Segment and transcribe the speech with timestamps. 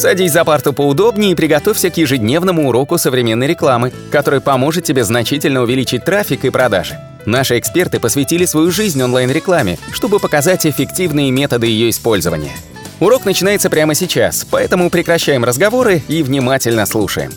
[0.00, 5.60] Садись за парту поудобнее и приготовься к ежедневному уроку современной рекламы, который поможет тебе значительно
[5.60, 6.98] увеличить трафик и продажи.
[7.26, 12.52] Наши эксперты посвятили свою жизнь онлайн-рекламе, чтобы показать эффективные методы ее использования.
[12.98, 17.32] Урок начинается прямо сейчас, поэтому прекращаем разговоры и внимательно слушаем.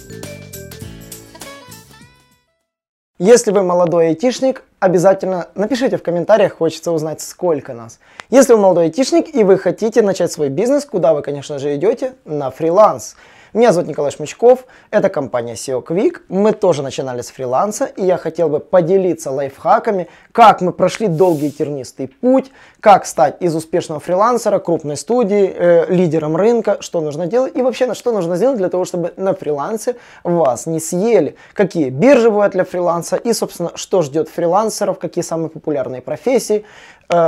[3.19, 7.99] Если вы молодой айтишник, обязательно напишите в комментариях, хочется узнать, сколько нас.
[8.33, 12.15] Если вы молодой айтишник и вы хотите начать свой бизнес, куда вы, конечно же, идете?
[12.25, 13.15] На фриланс.
[13.53, 16.21] Меня зовут Николай Шмычков, это компания SEO Quick.
[16.27, 21.51] Мы тоже начинали с фриланса, и я хотел бы поделиться лайфхаками, как мы прошли долгий
[21.51, 27.55] тернистый путь, как стать из успешного фрилансера, крупной студии, э, лидером рынка, что нужно делать
[27.55, 31.91] и вообще на что нужно сделать для того, чтобы на фрилансе вас не съели, какие
[31.91, 36.65] биржи бывают для фриланса и, собственно, что ждет фрилансеров, какие самые популярные профессии,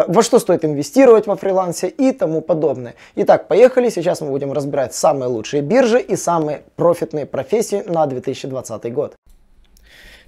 [0.08, 2.96] во что стоит инвестировать во фрилансе и тому подобное.
[3.16, 3.90] Итак, поехали.
[3.90, 9.16] Сейчас мы будем разбирать самые лучшие биржи и самые профитные профессии на 2020 год.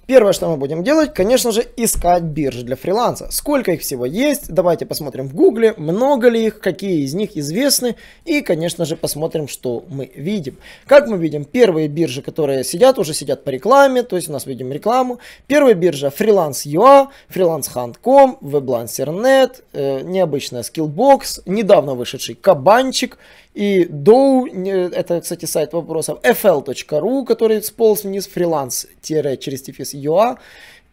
[0.08, 3.28] Первое, что мы будем делать, конечно же, искать биржи для фриланса.
[3.30, 7.94] Сколько их всего есть, давайте посмотрим в гугле, много ли их, какие из них известны
[8.24, 10.56] и, конечно же, посмотрим, что мы видим.
[10.86, 14.46] Как мы видим, первые биржи, которые сидят, уже сидят по рекламе, то есть у нас
[14.46, 15.18] видим рекламу.
[15.46, 23.18] Первая биржа Freelance.ua, FreelanceHunt.com, WebLancer.net, э, необычная Skillbox, недавно вышедший Кабанчик,
[23.54, 24.46] и Dow,
[24.92, 30.38] это, кстати, сайт вопросов, fl.ru, который сполз вниз, фриланс-через TFS.ua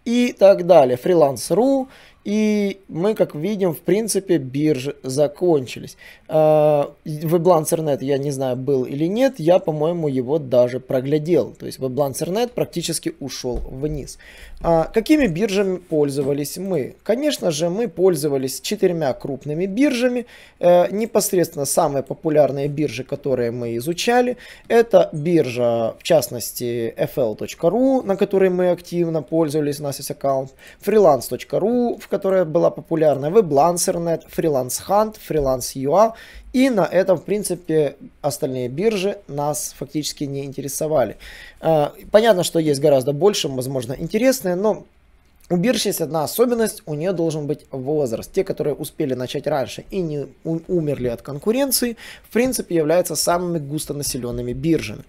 [0.05, 0.97] и так далее.
[1.01, 1.87] Freelance.ru
[2.25, 5.95] и мы, как видим, в принципе, биржи закончились.
[6.27, 11.51] WebLancer.net, я не знаю, был или нет, я, по-моему, его даже проглядел.
[11.51, 14.17] То есть WebLancer.net практически ушел вниз.
[14.61, 16.95] А какими биржами пользовались мы?
[17.03, 20.25] Конечно же, мы пользовались четырьмя крупными биржами.
[20.59, 24.37] Э, непосредственно самые популярные биржи, которые мы изучали,
[24.67, 30.53] это биржа, в частности, fl.ru, на которой мы активно пользовались, у нас есть аккаунт,
[30.83, 36.13] freelance.ru, в которая была популярна, WebLancer.net, Freelance Hunt, Freelance.ua.
[36.53, 41.17] И на этом, в принципе, остальные биржи нас фактически не интересовали.
[41.59, 44.85] А, понятно, что есть гораздо больше, возможно, интересные, но
[45.49, 48.31] у бирж есть одна особенность, у нее должен быть возраст.
[48.31, 51.97] Те, которые успели начать раньше и не умерли от конкуренции,
[52.29, 55.03] в принципе, являются самыми густонаселенными биржами.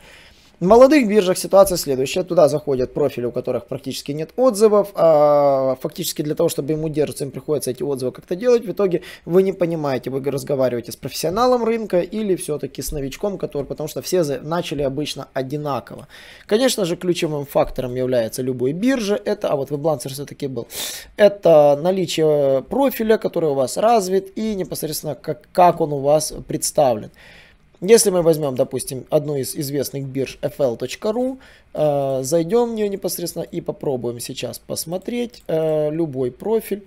[0.58, 2.22] В молодых биржах ситуация следующая.
[2.22, 4.88] Туда заходят профили, у которых практически нет отзывов.
[4.94, 8.64] А фактически для того, чтобы ему удерживаться, им приходится эти отзывы как-то делать.
[8.64, 13.66] В итоге вы не понимаете, вы разговариваете с профессионалом рынка или все-таки с новичком, который,
[13.66, 16.08] потому что все начали обычно одинаково.
[16.46, 19.20] Конечно же, ключевым фактором является любой биржи.
[19.22, 20.68] Это, а вот WebLancer все-таки был.
[21.18, 27.10] Это наличие профиля, который у вас развит и непосредственно как, как он у вас представлен.
[27.80, 31.38] Если мы возьмем, допустим, одну из известных бирж fl.ru,
[31.74, 36.84] э, зайдем в нее непосредственно и попробуем сейчас посмотреть э, любой профиль.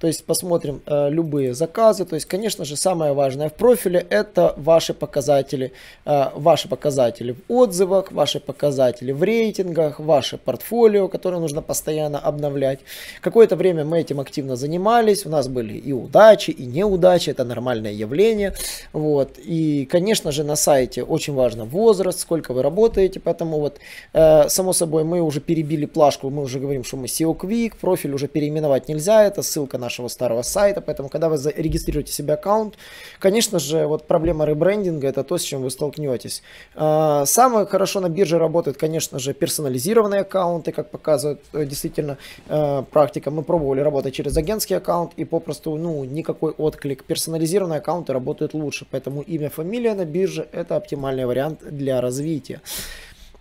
[0.00, 2.06] То есть посмотрим э, любые заказы.
[2.06, 5.72] То есть, конечно же, самое важное в профиле это ваши показатели,
[6.06, 12.80] э, ваши показатели в отзывах, ваши показатели в рейтингах, ваше портфолио, которое нужно постоянно обновлять.
[13.20, 15.26] Какое-то время мы этим активно занимались.
[15.26, 17.28] У нас были и удачи, и неудачи.
[17.28, 18.54] Это нормальное явление.
[18.94, 19.38] Вот.
[19.38, 23.20] И, конечно же, на сайте очень важно возраст, сколько вы работаете.
[23.20, 23.78] Поэтому вот,
[24.14, 26.30] э, само собой, мы уже перебили плашку.
[26.30, 27.74] Мы уже говорим, что мы SEO Quick.
[27.78, 29.24] Профиль уже переименовать нельзя.
[29.24, 32.74] Это ссылка на нашего старого сайта, поэтому когда вы регистрируете себе аккаунт,
[33.18, 36.42] конечно же, вот проблема ребрендинга это то, с чем вы столкнетесь.
[36.76, 42.16] А, самое хорошо на бирже работают, конечно же, персонализированные аккаунты, как показывает э, действительно
[42.48, 43.30] э, практика.
[43.30, 47.02] Мы пробовали работать через агентский аккаунт и попросту, ну, никакой отклик.
[47.04, 52.60] Персонализированные аккаунты работают лучше, поэтому имя, фамилия на бирже это оптимальный вариант для развития.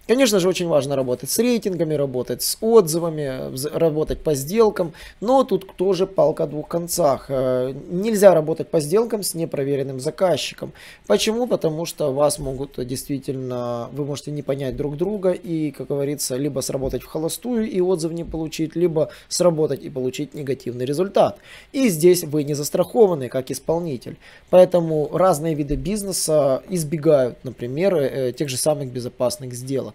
[0.09, 5.75] Конечно же, очень важно работать с рейтингами, работать с отзывами, работать по сделкам, но тут
[5.75, 7.27] тоже палка о двух концах.
[7.29, 10.73] Э, нельзя работать по сделкам с непроверенным заказчиком.
[11.05, 11.45] Почему?
[11.45, 16.61] Потому что вас могут действительно, вы можете не понять друг друга и, как говорится, либо
[16.61, 21.37] сработать в холостую и отзыв не получить, либо сработать и получить негативный результат.
[21.71, 24.17] И здесь вы не застрахованы как исполнитель.
[24.49, 29.93] Поэтому разные виды бизнеса избегают, например, э, тех же самых безопасных сделок.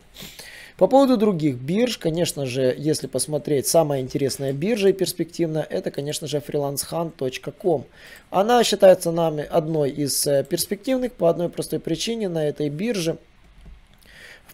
[0.76, 6.26] По поводу других бирж, конечно же, если посмотреть, самая интересная биржа и перспективная, это, конечно
[6.26, 7.84] же, freelancehunt.com.
[8.30, 13.18] Она считается нами одной из э, перспективных по одной простой причине на этой бирже–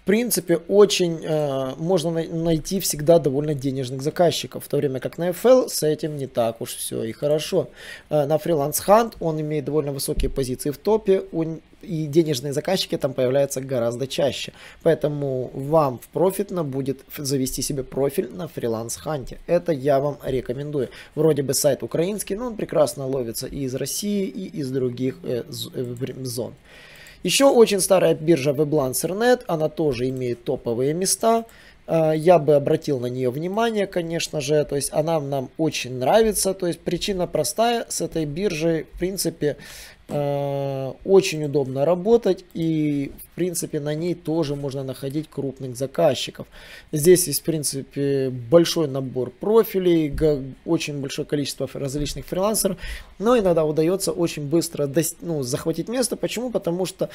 [0.01, 5.29] в принципе, очень э, можно найти всегда довольно денежных заказчиков, в то время как на
[5.29, 7.69] FL с этим не так уж все и хорошо.
[8.09, 12.97] Э, на Freelance Hunt он имеет довольно высокие позиции в топе, он и денежные заказчики
[12.97, 14.53] там появляются гораздо чаще.
[14.83, 19.39] Поэтому вам в профитно будет завести себе профиль на фриланс-ханте.
[19.47, 20.89] Это я вам рекомендую.
[21.15, 25.45] Вроде бы сайт украинский, но он прекрасно ловится и из России, и из других э,
[25.75, 26.55] э зон.
[27.23, 31.45] Еще очень старая биржа WebLancer.net, она тоже имеет топовые места.
[31.87, 36.55] Э, я бы обратил на нее внимание, конечно же, то есть она нам очень нравится,
[36.55, 39.57] то есть причина простая, с этой биржей, в принципе,
[40.11, 46.47] очень удобно работать и в принципе на ней тоже можно находить крупных заказчиков.
[46.93, 50.13] Здесь есть в принципе большой набор профилей,
[50.65, 52.77] очень большое количество различных фрилансеров,
[53.19, 54.91] но иногда удается очень быстро
[55.21, 56.17] ну, захватить место.
[56.17, 56.51] Почему?
[56.51, 57.09] Потому что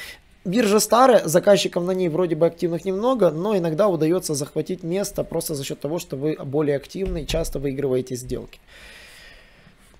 [0.44, 5.54] биржа старая, заказчиков на ней вроде бы активных немного, но иногда удается захватить место просто
[5.54, 8.58] за счет того, что вы более активны и часто выигрываете сделки.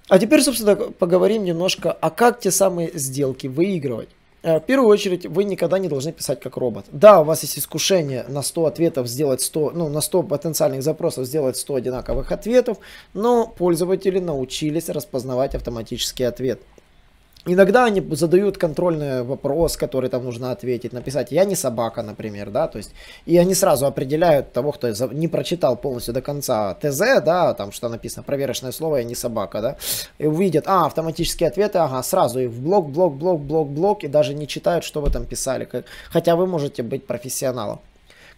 [0.08, 4.08] А теперь, собственно, поговорим немножко, а как те самые сделки выигрывать.
[4.42, 6.84] Э, в первую очередь, вы никогда не должны писать как робот.
[6.92, 11.26] Да, у вас есть искушение на 100 ответов сделать 100, ну, на 100 потенциальных запросов
[11.26, 12.78] сделать 100 одинаковых ответов,
[13.14, 16.60] но пользователи научились распознавать автоматический ответ.
[17.48, 22.66] Иногда они задают контрольный вопрос, который там нужно ответить, написать «я не собака», например, да,
[22.66, 22.90] то есть,
[23.24, 27.88] и они сразу определяют того, кто не прочитал полностью до конца ТЗ, да, там что
[27.88, 29.76] написано, проверочное слово «я не собака», да,
[30.18, 34.08] и увидят, а, автоматические ответы, ага, сразу их в блок, блок, блок, блок, блок, и
[34.08, 35.68] даже не читают, что вы там писали,
[36.10, 37.78] хотя вы можете быть профессионалом.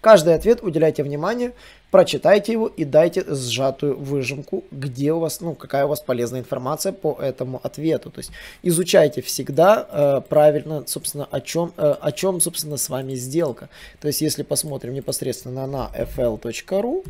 [0.01, 1.53] Каждый ответ уделяйте внимание,
[1.91, 6.93] прочитайте его и дайте сжатую выжимку, где у вас, ну, какая у вас полезная информация
[6.93, 8.11] по этому ответу.
[8.11, 8.31] То есть
[8.63, 13.69] изучайте всегда э, правильно, собственно, о чем, э, о чем, собственно, с вами сделка.
[14.01, 17.05] То есть если посмотрим непосредственно на fl.ru,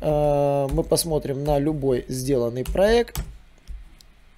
[0.00, 3.18] э, мы посмотрим на любой сделанный проект,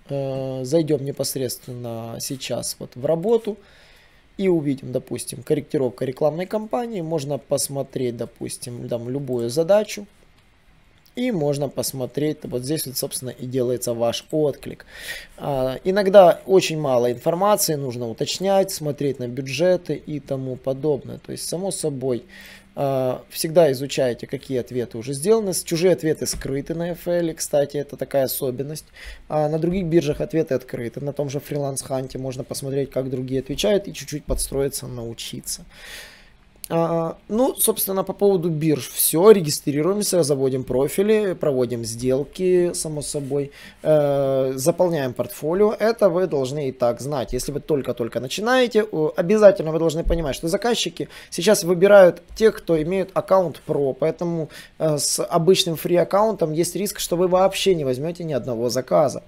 [0.08, 3.58] э, зайдем непосредственно сейчас вот в работу,
[4.36, 10.06] и увидим, допустим, корректировка рекламной кампании, можно посмотреть, допустим, там любую задачу,
[11.16, 14.84] и можно посмотреть, вот здесь вот, собственно, и делается ваш отклик.
[15.36, 21.18] А, иногда очень мало информации, нужно уточнять, смотреть на бюджеты и тому подобное.
[21.18, 22.24] То есть, само собой,
[22.74, 25.52] всегда изучайте, какие ответы уже сделаны.
[25.54, 28.86] Чужие ответы скрыты на FL, кстати, это такая особенность.
[29.28, 31.00] А на других биржах ответы открыты.
[31.00, 35.64] На том же фриланс-ханте можно посмотреть, как другие отвечают и чуть-чуть подстроиться, научиться.
[36.70, 39.30] А, ну, собственно, по поводу бирж все.
[39.30, 43.50] Регистрируемся, заводим профили, проводим сделки, само собой,
[43.82, 45.74] э, заполняем портфолио.
[45.78, 47.34] Это вы должны и так знать.
[47.34, 53.10] Если вы только-только начинаете, обязательно вы должны понимать, что заказчики сейчас выбирают тех, кто имеют
[53.12, 53.94] аккаунт Pro.
[53.98, 58.70] Поэтому э, с обычным фри аккаунтом есть риск, что вы вообще не возьмете ни одного
[58.70, 59.22] заказа.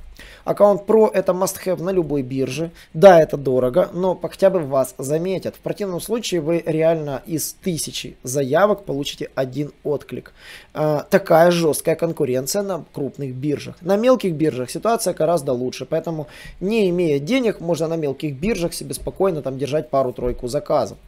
[0.45, 2.71] Аккаунт Pro это must-have на любой бирже.
[2.95, 5.57] Да, это дорого, но хотя бы вас заметят.
[5.57, 10.33] В противном случае вы реально из тысячи заявок получите один отклик.
[10.75, 13.77] А, такая жесткая конкуренция на крупных биржах.
[13.81, 16.27] На мелких биржах ситуация гораздо лучше, поэтому
[16.61, 20.99] не имея денег, можно на мелких биржах себе спокойно там держать пару-тройку заказов.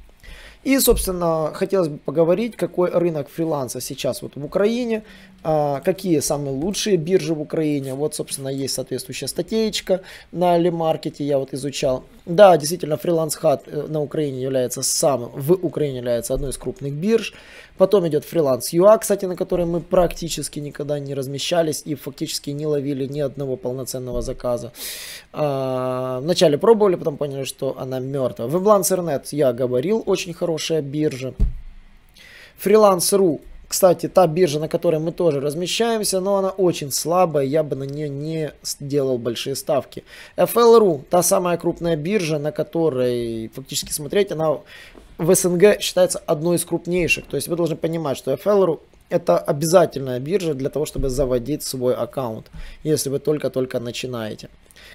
[0.68, 5.02] И, собственно, хотелось бы поговорить, какой рынок фриланса сейчас вот в Украине,
[5.42, 7.94] а, какие самые лучшие биржи в Украине.
[7.94, 12.04] Вот, собственно, есть соответствующая статейка на Лемаркете, я вот изучал.
[12.26, 16.92] Да, действительно, фриланс хат э, на Украине является самым, в Украине является одной из крупных
[16.92, 17.32] бирж.
[17.78, 22.66] Потом идет фриланс ЮА, кстати, на которой мы практически никогда не размещались и фактически не
[22.66, 24.72] ловили ни одного полноценного заказа.
[25.32, 28.46] А, вначале пробовали, потом поняли, что она мертва.
[28.46, 31.34] Weblancer.net я говорил, очень хорошая биржа.
[32.64, 37.76] Freelance.ru кстати, та биржа, на которой мы тоже размещаемся, но она очень слабая, я бы
[37.76, 40.04] на нее не сделал большие ставки.
[40.38, 44.58] FL.ru, та самая крупная биржа, на которой фактически смотреть, она
[45.18, 47.26] в СНГ считается одной из крупнейших.
[47.26, 51.94] То есть вы должны понимать, что FL.ru это обязательная биржа для того, чтобы заводить свой
[51.94, 52.50] аккаунт,
[52.84, 54.48] если вы только-только начинаете.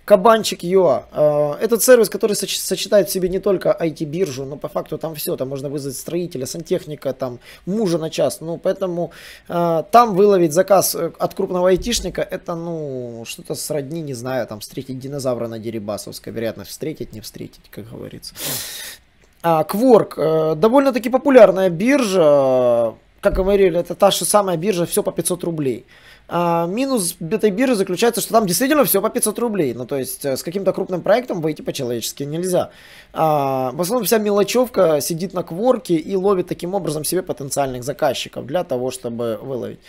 [0.06, 1.06] Кабанчик Юа.
[1.12, 5.36] Э, этот сервис, который сочетает в себе не только IT-биржу, но по факту там все.
[5.38, 8.42] Там можно вызвать строителя, сантехника, там мужа на час.
[8.42, 9.12] Ну, поэтому
[9.48, 14.60] э, там выловить заказ э, от крупного айтишника, это, ну, что-то сродни, не знаю, там
[14.60, 16.34] встретить динозавра на Дерибасовской.
[16.34, 18.36] Вероятно, встретить, не встретить, как говорится.
[19.42, 19.64] А.
[20.56, 22.94] Довольно-таки популярная биржа.
[23.24, 25.86] Как говорили, это та же самая биржа, все по 500 рублей.
[26.28, 29.74] А, минус этой биржи заключается, что там действительно все по 500 рублей.
[29.74, 32.72] Ну, то есть э, с каким-то крупным проектом выйти по-человечески нельзя.
[33.14, 38.46] А, в основном вся мелочевка сидит на кворке и ловит таким образом себе потенциальных заказчиков
[38.46, 39.80] для того, чтобы выловить.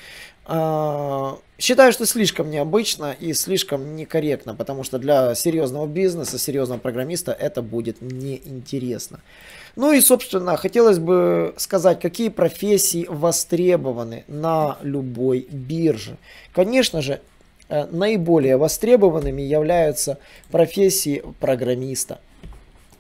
[0.47, 7.33] А, считаю, что слишком необычно и слишком некорректно, потому что для серьезного бизнеса, серьезного программиста
[7.33, 9.21] это будет неинтересно.
[9.77, 16.17] Ну и, собственно, хотелось бы сказать, какие профессии востребованы на любой бирже.
[16.53, 17.21] Конечно же,
[17.69, 20.19] э, наиболее востребованными являются
[20.51, 22.21] профессии программиста.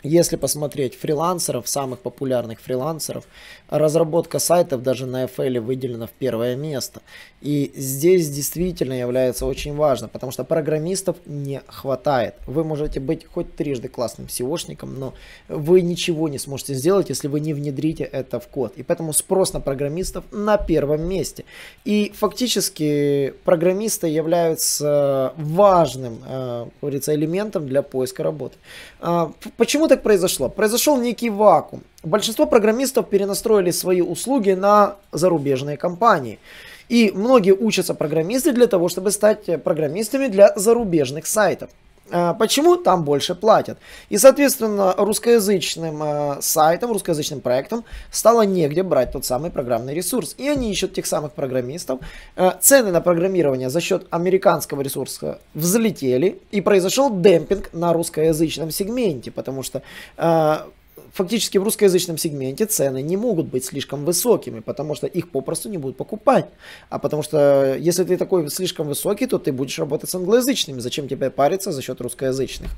[0.04, 3.24] Если посмотреть фрилансеров, самых популярных фрилансеров,
[3.70, 7.00] разработка сайтов даже на FL выделена в первое место.
[7.40, 12.34] И здесь действительно является очень важно, потому что программистов не хватает.
[12.46, 15.14] Вы можете быть хоть трижды классным SEOшником, но
[15.48, 18.74] вы ничего не сможете сделать, если вы не внедрите это в код.
[18.76, 21.46] И поэтому спрос на программистов на первом месте.
[21.86, 28.56] И фактически программисты являются важным, э, говорится, элементом для поиска работы.
[29.00, 30.48] А, почему так произошло?
[30.48, 31.82] Произошел некий вакуум.
[32.02, 36.38] Большинство программистов перенастроили свои услуги на зарубежные компании.
[36.88, 41.70] И многие учатся программисты для того, чтобы стать программистами для зарубежных сайтов.
[42.10, 43.78] А, почему там больше платят?
[44.08, 50.34] И, соответственно, русскоязычным э, сайтам, русскоязычным проектам стало негде брать тот самый программный ресурс.
[50.36, 52.00] И они ищут тех самых программистов.
[52.36, 59.30] Э, цены на программирование за счет американского ресурса взлетели, и произошел демпинг на русскоязычном сегменте,
[59.30, 59.82] потому что
[61.14, 65.78] фактически в русскоязычном сегменте цены не могут быть слишком высокими, потому что их попросту не
[65.78, 66.46] будут покупать.
[66.90, 70.80] А потому что если ты такой слишком высокий, то ты будешь работать с англоязычными.
[70.80, 72.70] Зачем тебе париться за счет русскоязычных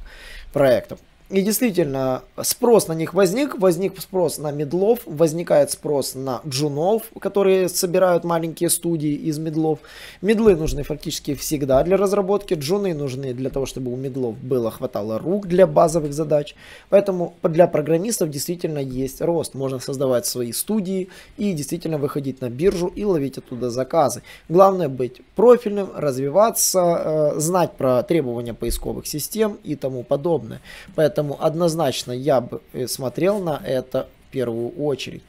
[0.52, 1.00] проектов?
[1.28, 7.68] И действительно, спрос на них возник, возник спрос на медлов, возникает спрос на джунов, которые
[7.68, 9.80] собирают маленькие студии из медлов.
[10.22, 15.18] Медлы нужны фактически всегда для разработки, джуны нужны для того, чтобы у медлов было хватало
[15.18, 16.54] рук для базовых задач.
[16.90, 19.54] Поэтому для программистов действительно есть рост.
[19.54, 24.22] Можно создавать свои студии и действительно выходить на биржу и ловить оттуда заказы.
[24.48, 30.60] Главное быть профильным, развиваться, э, знать про требования поисковых систем и тому подобное.
[30.94, 35.22] Поэтому Поэтому однозначно я бы э, смотрел на это в первую очередь.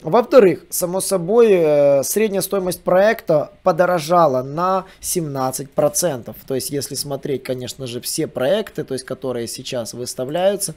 [0.00, 6.34] Во-вторых, само собой, э, средняя стоимость проекта подорожала на 17%.
[6.46, 10.74] То есть, если смотреть, конечно же, все проекты, то есть, которые сейчас выставляются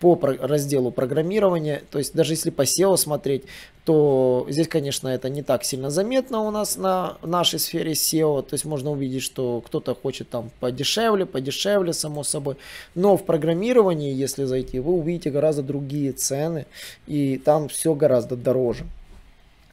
[0.00, 3.44] по разделу программирования, то есть, даже если по SEO смотреть,
[3.84, 8.42] то здесь, конечно, это не так сильно заметно у нас на нашей сфере SEO.
[8.42, 12.56] То есть можно увидеть, что кто-то хочет там подешевле, подешевле, само собой.
[12.94, 16.66] Но в программировании, если зайти, вы увидите гораздо другие цены,
[17.06, 18.86] и там все гораздо дороже.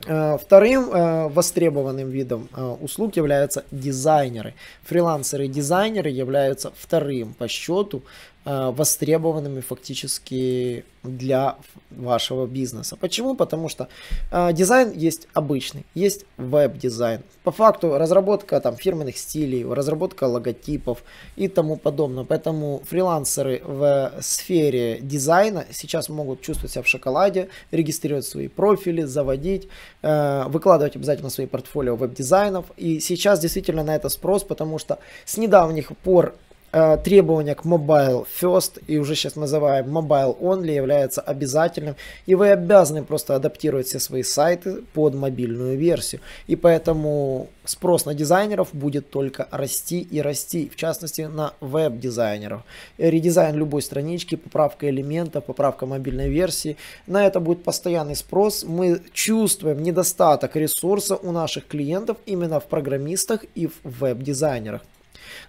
[0.07, 4.55] Э, вторым э, востребованным видом э, услуг являются дизайнеры.
[4.83, 8.01] Фрилансеры-дизайнеры являются вторым по счету
[8.45, 11.55] востребованными фактически для
[11.89, 12.95] вашего бизнеса.
[12.95, 13.35] Почему?
[13.35, 13.87] Потому что
[14.31, 17.21] э, дизайн есть обычный, есть веб-дизайн.
[17.43, 21.03] По факту разработка там фирменных стилей, разработка логотипов
[21.35, 22.23] и тому подобное.
[22.23, 29.67] Поэтому фрилансеры в сфере дизайна сейчас могут чувствовать себя в шоколаде, регистрировать свои профили, заводить,
[30.01, 32.65] э, выкладывать обязательно свои портфолио веб-дизайнов.
[32.77, 36.33] И сейчас действительно на это спрос, потому что с недавних пор Э,
[36.71, 41.95] требования к Mobile First и уже сейчас называем Mobile Only является обязательным.
[42.25, 46.21] И вы обязаны просто адаптировать все свои сайты под мобильную версию.
[46.47, 50.69] И поэтому спрос на дизайнеров будет только расти и расти.
[50.69, 52.61] В частности на веб-дизайнеров.
[52.97, 56.77] Редизайн любой странички, поправка элементов, поправка мобильной версии.
[57.05, 58.63] На это будет постоянный спрос.
[58.63, 64.81] Мы чувствуем недостаток ресурса у наших клиентов именно в программистах и в веб-дизайнерах.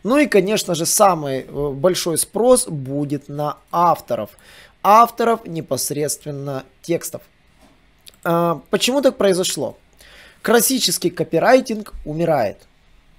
[0.03, 4.31] Ну и, конечно же, самый э, большой спрос будет на авторов.
[4.83, 7.23] Авторов непосредственно текстов.
[8.25, 9.77] А, почему так произошло?
[10.43, 12.59] Классический копирайтинг умирает.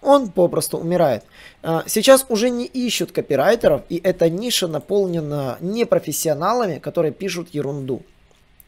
[0.02, 1.24] Он попросту умирает.
[1.62, 8.02] А, сейчас уже не ищут копирайтеров, и эта ниша наполнена непрофессионалами, которые пишут ерунду.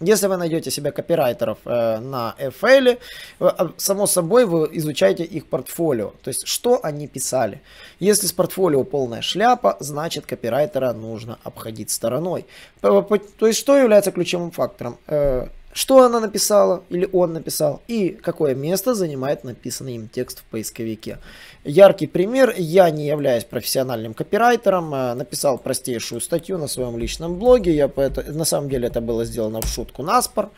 [0.02, 3.00] Если вы найдете себе копирайтеров э, на FL,
[3.40, 7.62] э, само собой вы изучаете их портфолио, то есть что они писали.
[8.00, 12.46] Если с портфолио полная шляпа, значит копирайтера нужно обходить стороной.
[12.82, 14.98] То есть что является ключевым фактором?
[15.08, 20.44] Э, что она написала или он написал и какое место занимает написанный им текст в
[20.46, 21.18] поисковике.
[21.66, 27.76] Яркий пример, я не являюсь профессиональным копирайтером, э, написал простейшую статью на своем личном блоге,
[27.76, 30.50] я поэтому, на самом деле это было сделано в шутку наспор.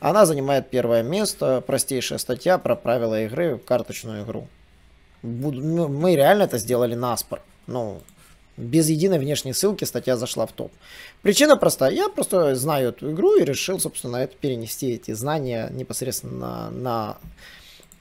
[0.00, 4.48] Она занимает первое место, простейшая статья про правила игры в карточную игру.
[5.22, 7.42] Ну, мы реально это сделали наспор.
[7.66, 8.00] Ну,
[8.56, 10.72] без единой внешней ссылки статья зашла в топ.
[11.22, 11.92] Причина простая.
[11.92, 17.18] Я просто знаю эту игру и решил, собственно, это перенести эти знания непосредственно на,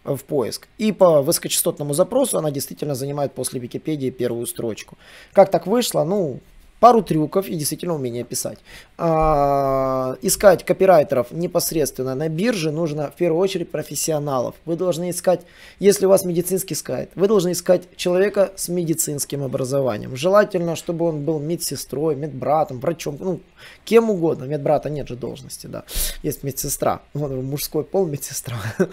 [0.04, 0.68] на в поиск.
[0.78, 4.98] И по высокочастотному запросу она действительно занимает после Википедии первую строчку.
[5.34, 6.04] Как так вышло?
[6.04, 6.40] Ну,
[6.80, 8.60] пару трюков и действительно умение писать.
[8.98, 14.56] А, искать копирайтеров непосредственно на бирже нужно в первую очередь профессионалов.
[14.66, 15.42] Вы должны искать,
[15.80, 20.16] если у вас медицинский сайт, вы должны искать человека с медицинским образованием.
[20.16, 23.40] Желательно, чтобы он был медсестрой, медбратом, врачом, ну,
[23.84, 24.46] кем угодно.
[24.46, 25.84] Медбрата нет же должности, да.
[26.24, 27.02] Есть медсестра.
[27.14, 28.58] Вот мужской пол медсестра.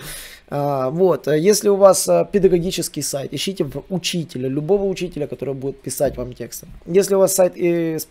[0.54, 1.28] А, вот.
[1.28, 6.66] Если у вас а, педагогический сайт, ищите учителя, любого учителя, который будет писать вам тексты.
[6.84, 7.56] Если у вас сайт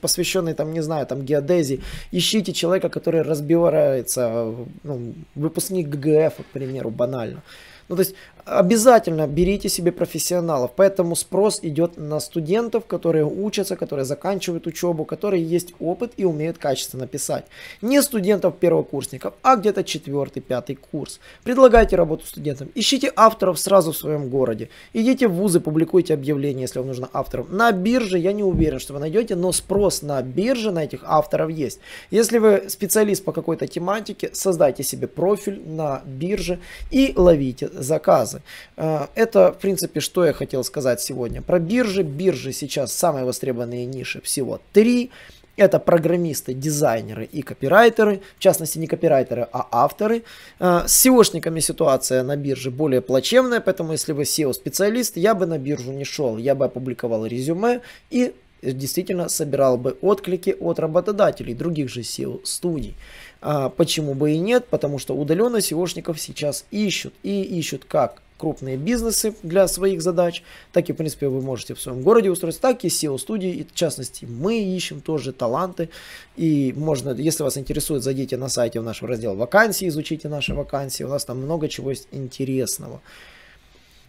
[0.02, 6.90] посвященный, там, не знаю, там, геодезии, ищите человека, который разбирается, ну, выпускник ГГФ, к примеру,
[6.90, 7.42] банально.
[7.90, 8.16] Ну, то есть
[8.46, 10.72] обязательно берите себе профессионалов.
[10.76, 16.58] Поэтому спрос идет на студентов, которые учатся, которые заканчивают учебу, которые есть опыт и умеют
[16.58, 17.46] качественно писать.
[17.82, 21.20] Не студентов первокурсников, а где-то четвертый, пятый курс.
[21.44, 22.70] Предлагайте работу студентам.
[22.76, 24.70] Ищите авторов сразу в своем городе.
[24.94, 27.50] Идите в вузы, публикуйте объявления, если вам нужно авторов.
[27.50, 31.50] На бирже я не уверен, что вы найдете, но спрос на бирже на этих авторов
[31.50, 31.80] есть.
[32.12, 38.41] Если вы специалист по какой-то тематике, создайте себе профиль на бирже и ловите заказы.
[38.78, 41.42] Э, это, в принципе, что я хотел сказать сегодня.
[41.42, 42.04] Про биржи.
[42.04, 45.12] Биржи сейчас самые востребованные ниши всего три.
[45.58, 50.24] Это программисты, дизайнеры и копирайтеры, в частности не копирайтеры, а авторы.
[50.60, 55.58] Э, с SEOшниками ситуация на бирже более плачевная, поэтому если вы SEO-специалист, я бы на
[55.58, 61.90] биржу не шел, я бы опубликовал резюме и действительно собирал бы отклики от работодателей, других
[61.90, 62.96] же SEO-студий.
[63.42, 64.68] А почему бы и нет?
[64.68, 67.14] Потому что удаленно SEOшников сейчас ищут.
[67.24, 70.44] И ищут как крупные бизнесы для своих задач,
[70.74, 73.74] так и, в принципе, вы можете в своем городе устроиться, так и SEO-студии, и в
[73.76, 75.90] частности, мы ищем тоже таланты,
[76.36, 81.04] и можно, если вас интересует, зайдите на сайте в наш раздел вакансии, изучите наши вакансии,
[81.04, 83.00] у нас там много чего есть интересного.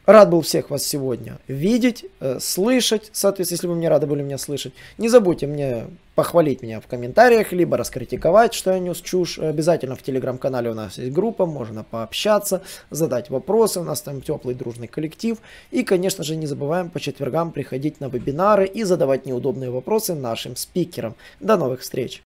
[0.06, 4.38] Рад был всех вас сегодня видеть, э, слышать, соответственно, если вы мне рады были меня
[4.38, 4.72] слышать.
[4.98, 9.38] Не забудьте мне похвалить меня в комментариях, либо раскритиковать, что я нес чушь.
[9.38, 14.54] Обязательно в телеграм-канале у нас есть группа, можно пообщаться, задать вопросы, у нас там теплый
[14.54, 15.38] дружный коллектив.
[15.70, 20.56] И, конечно же, не забываем по четвергам приходить на вебинары и задавать неудобные вопросы нашим
[20.56, 21.14] спикерам.
[21.40, 22.22] До новых встреч!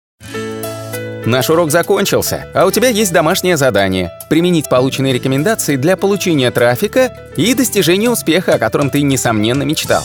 [1.27, 7.33] Наш урок закончился, а у тебя есть домашнее задание– применить полученные рекомендации для получения трафика
[7.37, 10.05] и достижения успеха, о котором ты, несомненно, мечтал.